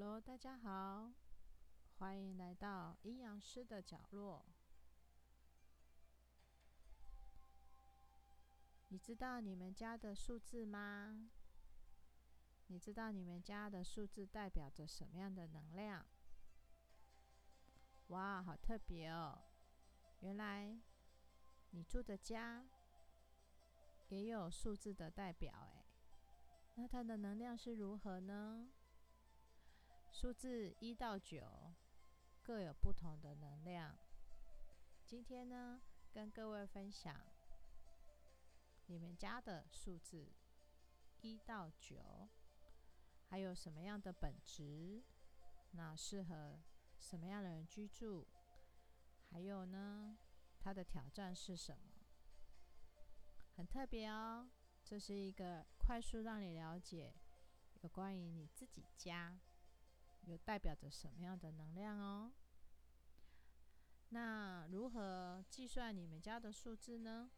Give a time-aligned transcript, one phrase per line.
[0.00, 1.10] Hello，大家好，
[1.98, 4.46] 欢迎来到阴阳师的角落。
[8.90, 11.28] 你知道你们家的数字吗？
[12.68, 16.06] 你知道你们家的数字代表着什么样的能量？
[18.10, 19.36] 哇，好特别哦！
[20.20, 20.78] 原来
[21.70, 22.64] 你住的家
[24.10, 25.84] 也有数字的代表哎，
[26.76, 28.68] 那它的能量是如何呢？
[30.20, 31.72] 数字一到九
[32.42, 33.96] 各有不同的能量。
[35.06, 35.80] 今天呢，
[36.12, 37.24] 跟各位分享
[38.86, 40.32] 你们家的数字
[41.20, 42.28] 一到九，
[43.28, 45.04] 还有什么样的本质？
[45.70, 46.58] 那适合
[46.98, 48.26] 什么样的人居住？
[49.30, 50.18] 还有呢，
[50.58, 51.92] 它的挑战是什么？
[53.54, 54.50] 很特别哦，
[54.84, 57.14] 这是一个快速让你了解
[57.82, 59.38] 有关于你自己家。
[60.22, 62.32] 有代表着什么样的能量哦？
[64.10, 67.30] 那如何计算你们家的数字呢？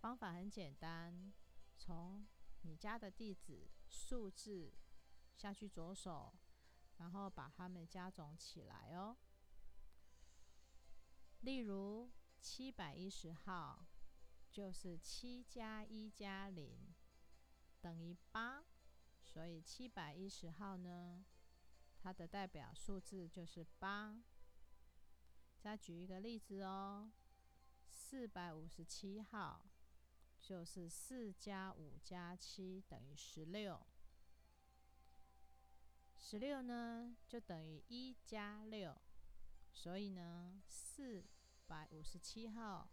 [0.00, 1.32] 方法很简单，
[1.76, 2.26] 从
[2.62, 4.72] 你家的地址数字
[5.36, 6.34] 下去着手，
[6.98, 9.16] 然后把它们加总起来哦。
[11.40, 13.86] 例如七百一十号
[14.50, 16.94] 就是七加一加零
[17.80, 18.64] 等于八。
[19.32, 21.24] 所以七百一十号呢，
[22.02, 24.18] 它的代表数字就是八。
[25.60, 27.10] 再举一个例子哦，
[27.88, 29.68] 四百五十七号
[30.40, 33.80] 就是四加五加七等于十六。
[36.16, 38.96] 十六呢就等于一加六，
[39.72, 41.24] 所以呢四
[41.66, 42.88] 百五十七号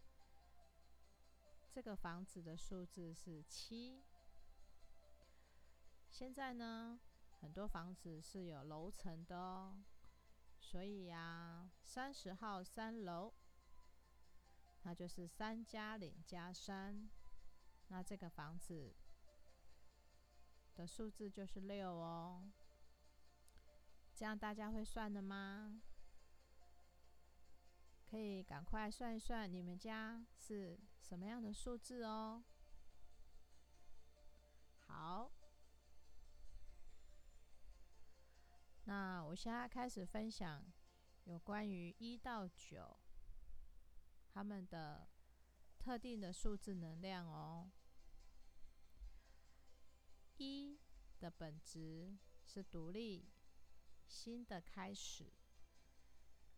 [1.72, 4.02] 这个房子的数字是七。
[6.18, 6.98] 现在呢，
[7.42, 9.84] 很多房子是有楼层的哦，
[10.58, 13.34] 所以呀，三十号三楼，
[14.84, 17.10] 那就是三加零加三，
[17.88, 18.94] 那这个房子
[20.74, 22.50] 的数字就是六哦。
[24.14, 25.82] 这样大家会算的吗？
[28.06, 32.42] 可以赶快算一算，你们家是什么样的数字哦？
[34.86, 35.35] 好。
[38.86, 40.64] 那我现在开始分享
[41.24, 42.96] 有关于一到九
[44.32, 45.08] 他们的
[45.76, 47.72] 特定的数字能量哦。
[50.36, 50.78] 一
[51.18, 53.28] 的本质是独立、
[54.06, 55.32] 新的开始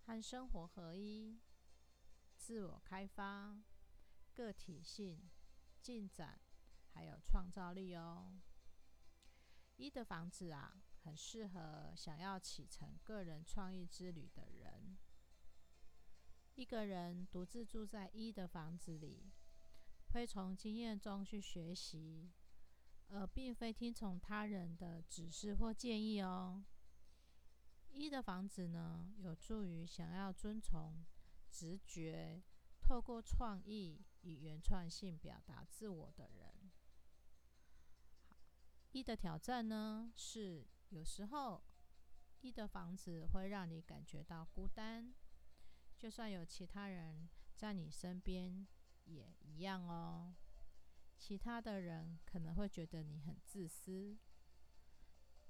[0.04, 1.40] 和生活合一、
[2.36, 3.62] 自我开发、
[4.34, 5.30] 个体性、
[5.80, 6.38] 进展
[6.92, 8.38] 还有创造力哦。
[9.76, 10.82] 一的房子啊。
[11.04, 14.98] 很适合想要启程个人创意之旅的人。
[16.54, 19.30] 一个人独自住在一的房子里，
[20.12, 22.30] 会从经验中去学习，
[23.10, 26.64] 而并非听从他人的指示或建议哦。
[27.90, 31.04] 一的房子呢，有助于想要遵从
[31.48, 32.42] 直觉，
[32.82, 36.70] 透过创意与原创性表达自我的人。
[38.90, 40.66] 一的挑战呢是。
[40.90, 41.62] 有时候，
[42.40, 45.14] 一的房子会让你感觉到孤单，
[45.98, 48.66] 就算有其他人在你身边
[49.04, 50.34] 也一样哦。
[51.16, 54.16] 其他的人可能会觉得你很自私，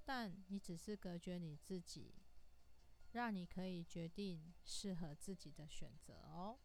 [0.04, 2.14] 但你只是隔绝你自己，
[3.12, 6.58] 让你可以决定适合自己的选择哦。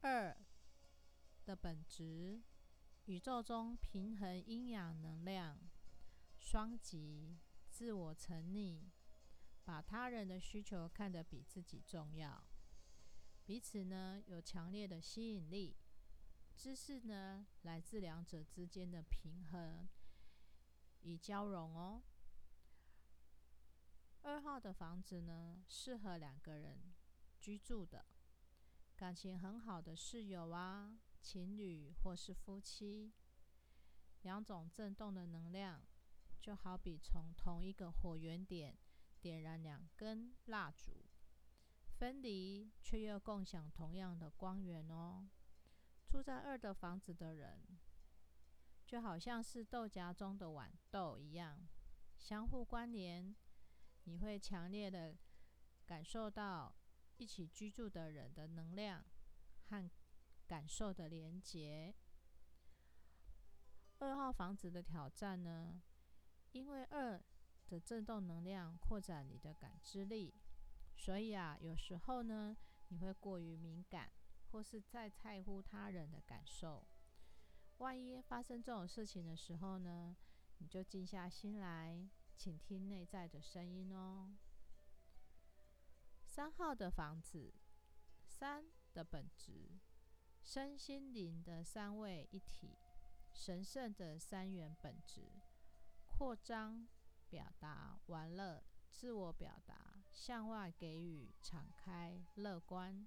[0.00, 0.36] 二
[1.44, 2.40] 的本质，
[3.06, 5.58] 宇宙中平衡阴阳能量。
[6.50, 7.36] 双极，
[7.68, 8.80] 自我沉溺，
[9.66, 12.42] 把他人的需求看得比自己重要，
[13.44, 15.76] 彼此呢有强烈的吸引力。
[16.56, 19.86] 知识呢来自两者之间的平衡
[21.02, 22.02] 与交融哦。
[24.22, 26.94] 二号的房子呢，适合两个人
[27.38, 28.06] 居住的，
[28.96, 33.12] 感情很好的室友啊，情侣或是夫妻，
[34.22, 35.82] 两种震动的能量。
[36.40, 38.78] 就好比从同一个火源点
[39.20, 41.04] 点燃两根蜡烛，
[41.98, 45.28] 分离却又共享同样的光源哦。
[46.06, 47.78] 住在二的房子的人，
[48.86, 51.68] 就好像是豆荚中的豌豆一样，
[52.16, 53.34] 相互关联。
[54.04, 55.18] 你会强烈的
[55.84, 56.74] 感受到
[57.18, 59.04] 一起居住的人的能量
[59.64, 59.90] 和
[60.46, 61.94] 感受的连结。
[63.98, 64.32] 二号。
[64.32, 65.82] 房子的挑战呢，
[66.52, 67.22] 因为二
[67.68, 70.34] 的振动能量扩展你的感知力，
[70.96, 72.56] 所以啊，有时候呢，
[72.88, 74.10] 你会过于敏感，
[74.50, 76.86] 或是再在乎他人的感受。
[77.78, 80.16] 万一发生这种事情的时候呢，
[80.58, 84.34] 你就静下心来，倾听内在的声音哦。
[86.26, 87.52] 三号的房子，
[88.26, 89.78] 三的本质，
[90.42, 92.76] 身心灵的三位一体，
[93.32, 95.30] 神圣的三元本质，
[96.18, 96.88] 扩张、
[97.28, 98.60] 表达、玩乐、
[98.90, 103.06] 自我表达、向外给予、敞开、乐观。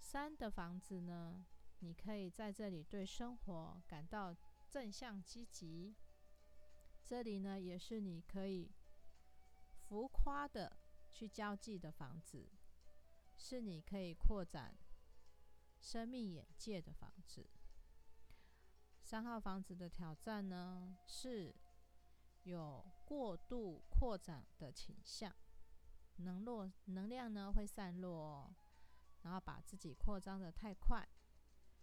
[0.00, 1.46] 三的房子呢？
[1.78, 4.36] 你可以在这里对生活感到
[4.68, 5.94] 正向积极。
[7.04, 8.72] 这里呢，也是你可以
[9.84, 10.76] 浮夸的
[11.12, 12.50] 去交际的房子，
[13.36, 14.76] 是你可以扩展
[15.80, 17.46] 生命眼界的房子。
[19.12, 21.54] 三号房子的挑战呢，是
[22.44, 25.30] 有过度扩展的倾向，
[26.16, 28.50] 能落能量呢会散落，
[29.20, 31.06] 然后把自己扩张的太快。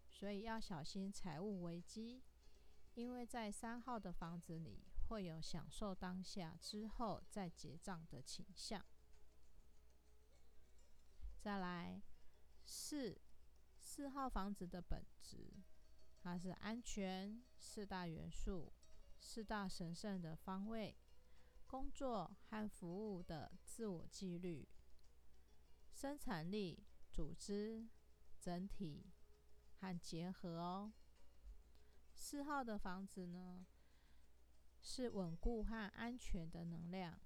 [0.09, 2.23] 所以要小心财务危机，
[2.95, 8.83] 因为在三号的房子里会有享受当下之后再结账的倾向。
[11.39, 12.01] 再来，
[12.65, 13.21] 四
[13.77, 15.53] 四号房子的本质，
[16.19, 18.71] 它是安全、四大元素、
[19.19, 20.95] 四大神圣的方位、
[21.65, 24.67] 工作和服务的自我纪律、
[25.93, 27.87] 生产力、组织、
[28.39, 29.11] 整体。
[29.81, 30.91] 和结合哦。
[32.13, 33.65] 四号的房子呢，
[34.81, 37.17] 是稳固和安全的能量。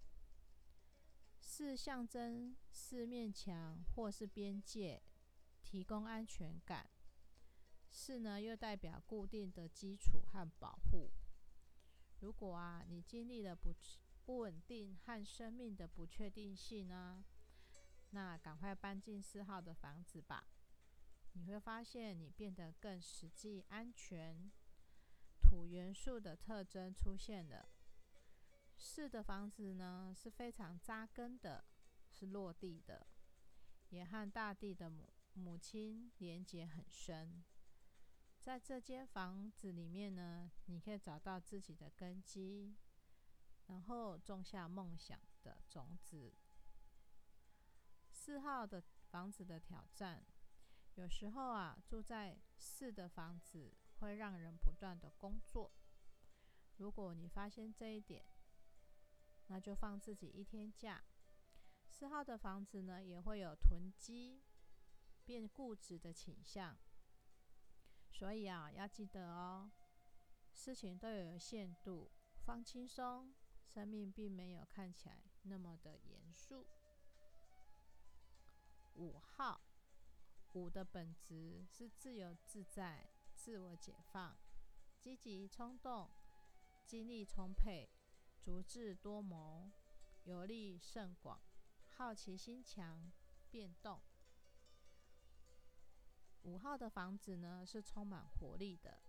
[1.42, 5.02] 是象征四面墙或是边界，
[5.64, 6.88] 提供安全感。
[7.96, 11.12] 四呢，又代表固定的基础和保护。
[12.22, 13.72] 如果啊，你经历了不
[14.26, 17.24] 不稳定和生命的不确定性呢，
[18.10, 20.48] 那赶快搬进四号的房子吧。
[21.34, 24.52] 你会发现你变得更实际、安全。
[25.40, 27.70] 土元素的特征出现了。
[28.76, 31.64] 四的房子呢是非常扎根的，
[32.10, 33.06] 是落地的，
[33.90, 37.44] 也和大地的母母亲连接很深。
[38.44, 42.76] 在这间房子里面呢，你可以找到自己的根基，
[43.68, 46.34] 然后种下梦想的种子。
[48.12, 50.26] 四号的房子的挑战。
[50.96, 55.72] 有时候啊，住在四的房子会让人不断的工作。
[56.76, 58.26] 如果你发现这一点，
[59.48, 61.02] 那就放自己一天假。
[61.88, 64.44] 四号的房子呢，也会有囤积、
[65.24, 66.78] 变固执的倾向。
[68.14, 69.70] 所以啊，要记得哦，
[70.54, 72.12] 事情都有限度，
[72.46, 73.34] 放轻松，
[73.66, 76.66] 生命并没有看起来那么的严肃。
[78.94, 79.60] 五号。
[80.54, 84.38] 五的本质是自由自在、自我解放、
[85.00, 86.12] 积极冲动、
[86.86, 87.90] 精力充沛、
[88.40, 89.72] 足智多谋、
[90.26, 91.42] 游历甚广、
[91.90, 93.12] 好奇心强、
[93.50, 94.00] 变动。
[96.44, 99.02] 五号的房子呢是充满活力的，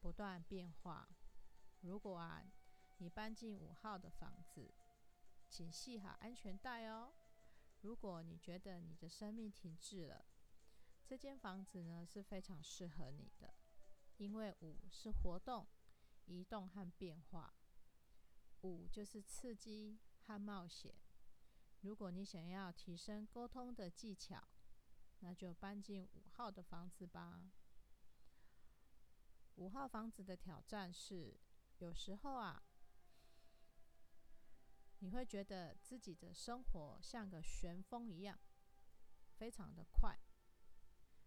[0.00, 1.08] 不断变化。
[1.80, 2.42] 如果啊
[2.98, 4.72] 你搬进五号的房子，
[5.48, 7.12] 请系好安全带哦。
[7.82, 10.24] 如果你觉得你的生命停滞了，
[11.04, 13.54] 这间房子呢是非常适合你的，
[14.16, 15.66] 因为五是活动、
[16.24, 17.54] 移动和变化，
[18.62, 20.94] 五就是刺激和冒险。
[21.82, 24.42] 如果你想要提升沟通的技巧，
[25.20, 27.50] 那就搬进五号的房子吧。
[29.56, 31.40] 五号房子的挑战是，
[31.78, 32.62] 有时候啊，
[34.98, 38.38] 你会觉得自己的生活像个旋风一样，
[39.36, 40.18] 非常的快。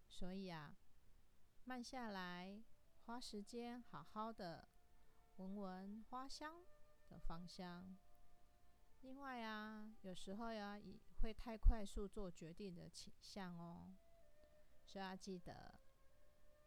[0.08, 0.76] 所以啊，
[1.64, 2.62] 慢下来，
[3.04, 4.68] 花时间好好的
[5.36, 6.64] 闻闻花香
[7.08, 7.96] 的芳香。
[9.00, 13.94] 另外啊，有时候呀，也会太快速做决定的倾向哦，
[14.84, 15.80] 所以要记得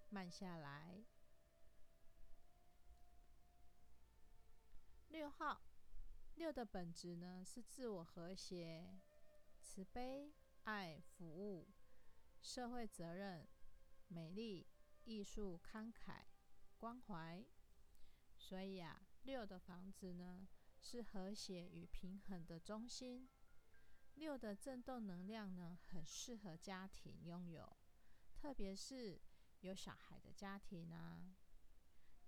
[0.09, 1.03] 慢下来。
[5.09, 5.61] 六号，
[6.35, 8.99] 六的本质呢是自我和谐、
[9.59, 10.33] 慈悲、
[10.63, 11.67] 爱、服务。
[12.41, 13.47] 社会责任、
[14.09, 14.67] 美丽、
[15.05, 16.23] 艺术、慷慨、
[16.77, 17.45] 关怀，
[18.37, 20.45] 所以啊，六的房子呢
[20.81, 23.29] 是和谐与平衡的中心。
[24.15, 27.75] 六的振动能量呢，很适合家庭拥有，
[28.35, 29.19] 特别是
[29.61, 31.35] 有小孩的家庭啊，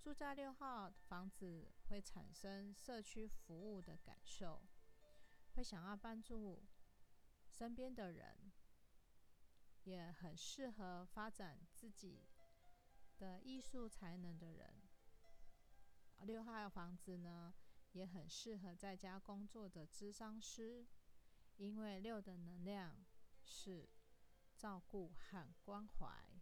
[0.01, 4.61] 住在六号房子会产生社区服务的感受，
[5.53, 6.63] 会想要帮助
[7.49, 8.51] 身边的人，
[9.83, 12.25] 也很适合发展自己
[13.17, 14.81] 的艺术才能的人。
[16.21, 17.53] 六号房子呢，
[17.91, 20.85] 也很适合在家工作的智商师，
[21.57, 23.05] 因为六的能量
[23.43, 23.89] 是
[24.57, 26.41] 照顾和关怀。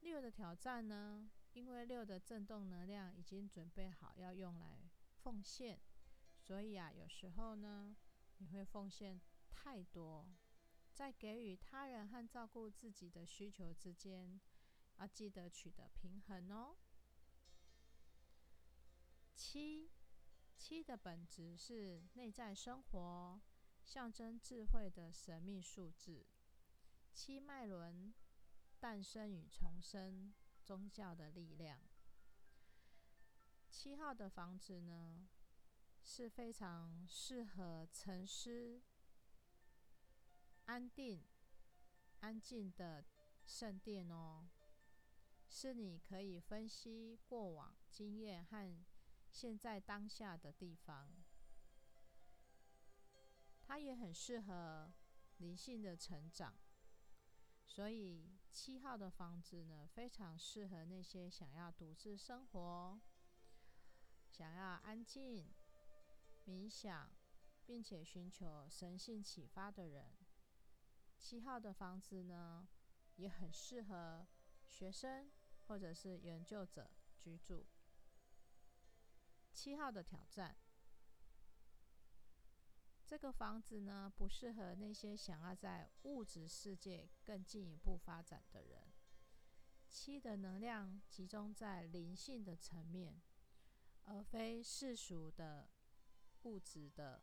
[0.00, 1.30] 六的挑战呢？
[1.52, 5.80] 因为六的振动能量已经准备好要用来奉献，
[6.38, 7.96] 所以啊，有时候呢，
[8.38, 10.26] 你会奉献太多，
[10.92, 14.40] 在给予他人和照顾自己的需求之间，
[14.98, 16.76] 要记得取得平衡哦。
[19.34, 19.90] 七，
[20.60, 23.40] 七的本质是内在生活，
[23.82, 26.26] 象征智慧的神秘数字。
[27.14, 28.12] 七脉轮。
[28.78, 31.80] 诞生与重生，宗教的力量。
[33.70, 35.28] 七号的房子呢，
[36.02, 38.82] 是非常适合沉思、
[40.66, 41.22] 安定、
[42.20, 43.04] 安静的
[43.46, 44.48] 圣殿哦。
[45.48, 48.84] 是你可以分析过往经验和
[49.30, 51.10] 现在当下的地方。
[53.62, 54.92] 它也很适合
[55.38, 56.58] 灵性的成长。
[57.66, 63.00] 所以七号的房子呢，非常适合那些想要独自生活、
[64.28, 65.48] 想要安静、
[66.44, 67.12] 冥想，
[67.64, 70.16] 并且寻求神性启发的人。
[71.16, 72.66] 七号的房子呢，
[73.14, 74.26] 也很适合
[74.66, 75.30] 学生
[75.68, 77.64] 或者是研究者居住。
[79.60, 80.56] 七号的挑战。
[83.04, 88.90] 这个房子呢，不适合那些想要在物质世界更进一步发展的人。
[89.86, 93.20] 七的能量集中在灵性的层面，
[94.04, 95.68] 而非世俗的
[96.44, 97.22] 物质的。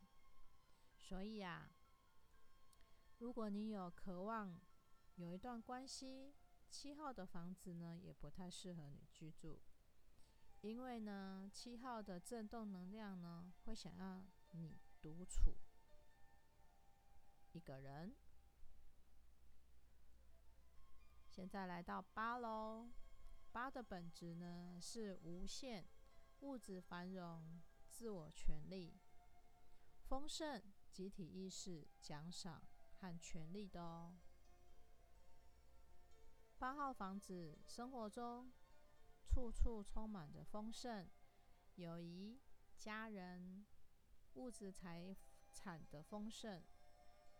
[0.96, 1.72] 所以啊，
[3.18, 4.60] 如果你有渴望
[5.16, 6.32] 有一段关系，
[6.70, 9.60] 七号的房子呢，也不太适合你居住，
[10.60, 15.56] 因为呢，七号的震动能量呢，会想要你独处。
[17.52, 18.14] 一个人。
[21.28, 22.90] 现在来到八喽，
[23.52, 25.86] 八的本质呢是无限
[26.40, 28.98] 物质繁荣、自我权利、
[30.08, 30.60] 丰盛、
[30.90, 32.60] 集体意识、奖赏
[32.98, 34.18] 和权利的哦。
[36.58, 38.52] 八号房子生活中
[39.28, 41.06] 处处充满着丰盛、
[41.74, 42.40] 友谊、
[42.78, 43.66] 家人、
[44.34, 45.14] 物质财
[45.52, 46.62] 产的丰盛。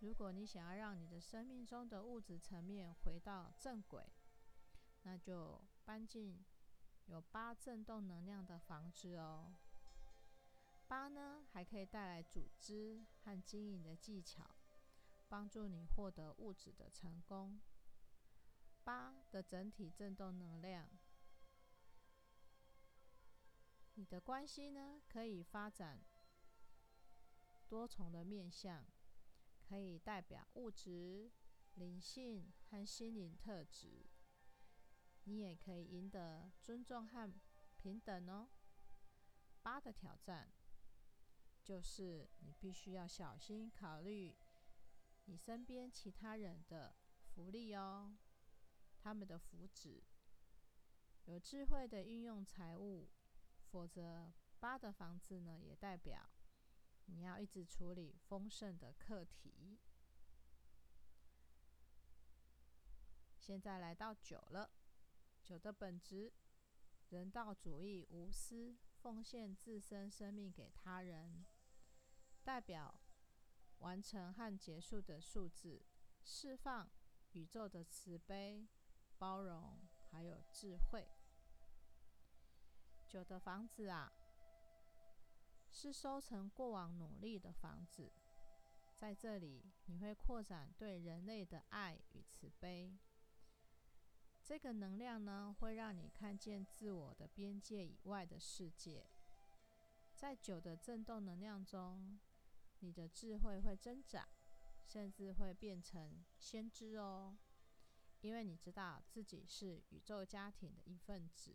[0.01, 4.05] 如果你想要让你的生命中的物质层面回到正轨，
[5.03, 6.45] 那就搬进
[7.07, 9.55] 有八振动能量的房子哦。
[10.87, 14.45] 八呢，还可以带来组织和经营的技巧，
[15.29, 17.61] 帮助你获得物质的成功。
[18.85, 20.89] 八的整体振动能量，
[23.99, 26.01] 你的关系呢，可以发展
[27.67, 28.87] 多重的面向。
[29.61, 31.33] 可以代表物质、
[31.75, 34.07] 灵性和心灵特质。
[35.25, 37.31] 你也可以赢得尊重和
[37.77, 38.49] 平等哦。
[39.63, 40.53] 八的挑战
[41.63, 44.37] 就是你必须要小心考虑
[45.25, 46.95] 你身边其他人的
[47.35, 48.17] 福利哦，
[48.97, 50.05] 他们的福祉。
[51.25, 53.07] 有智慧的运用财务，
[53.71, 56.31] 否则八的房子呢，也代表。
[57.07, 59.79] 你要一直处理丰盛的课题。
[63.39, 64.71] 现在来到九了，
[65.43, 66.33] 九的本质，
[67.09, 71.47] 人道主义、无私、奉献自身生命给他人，
[72.45, 73.01] 代表
[73.79, 75.83] 完成和结束的数字，
[76.23, 76.91] 释放
[77.33, 78.69] 宇宙的慈悲、
[79.17, 79.79] 包容，
[80.11, 81.09] 还有智慧。
[83.09, 84.13] 九的房子啊。
[85.71, 88.11] 是收成过往努力的房子，
[88.97, 92.97] 在这里你会扩展对人类的爱与慈悲。
[94.43, 99.07] 这个能量呢，会让你看见自我的边界以外的世界。
[100.17, 102.19] 在九的震动能量中，
[102.81, 104.27] 你的智慧会增长，
[104.87, 107.37] 甚至会变成先知哦，
[108.23, 111.55] 因为你知道自己是宇宙家庭的一份子。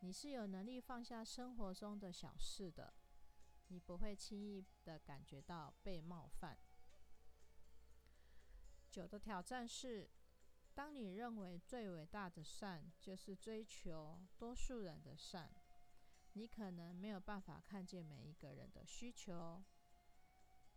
[0.00, 2.94] 你是有能力放下生活中的小事的，
[3.68, 6.58] 你不会轻易的感觉到被冒犯。
[8.90, 10.10] 九的挑战是
[10.74, 15.52] 当你认为最伟大的善就是追求多数人的善，
[16.32, 19.62] 你可能没有办法看见每一个人的需求。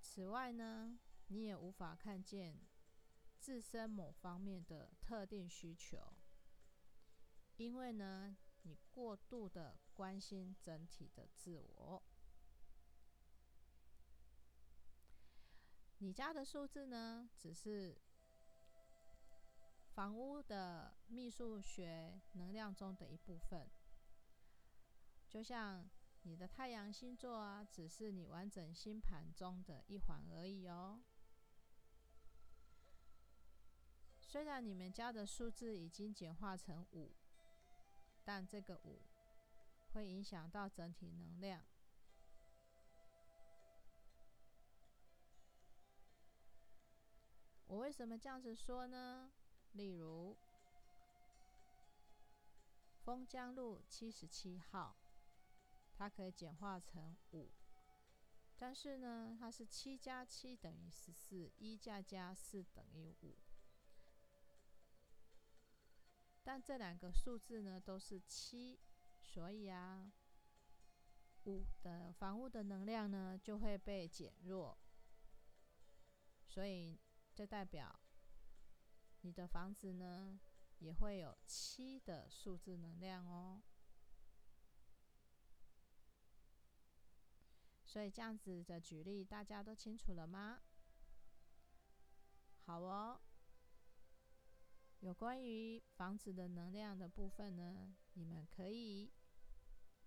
[0.02, 2.60] 此外呢，你也无法看见
[3.40, 6.14] 自身某方面的特定需求，
[7.56, 12.04] 因为呢，你过度的关心整体的自我。
[16.00, 17.98] 你家的数字呢，只是
[19.94, 23.70] 房屋的秘数学能量中的一部分，
[25.30, 25.90] 就像
[26.24, 31.02] 你的太阳星座啊，只是你完整星盘中的一环而已哦。
[34.20, 37.14] 虽然你们家的数字已经简化成五，
[38.24, 39.02] 但这个五
[39.92, 41.62] 会影响到整体能量。
[47.68, 49.32] 我为什么这样子说呢？
[49.74, 50.38] 例如，
[53.04, 54.96] 丰江路七十七号，
[55.98, 57.50] 它可以简化成五，
[58.58, 63.43] 但是呢，它是七加七等于十四，一加加四等于五。
[66.44, 68.80] 但这两个数字呢都是七，
[69.22, 70.12] 所以啊，
[71.46, 74.78] 五的房屋的能量呢就会被减弱，
[76.48, 77.00] 所以。
[77.36, 78.00] 这代表
[79.22, 80.40] 你的房子呢，
[80.78, 83.64] 也会有七的数字能量哦。
[87.84, 90.62] 所以这样子的举例，大家都清楚了吗？
[92.68, 93.20] 好哦。
[95.04, 99.12] 有关于房子的能量的部分呢，你们可以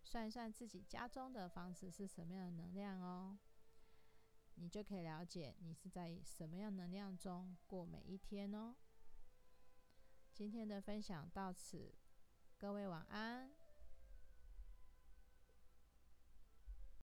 [0.02, 3.38] 算一算自己家中的房子是什么样的能量哦。
[4.54, 8.74] 你就可以了解你是在什么样能量中过每一天哦。
[10.32, 11.94] 今天的分享到此，
[12.56, 13.55] 各位晚安。